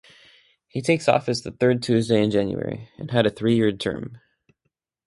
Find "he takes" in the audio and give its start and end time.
0.67-1.07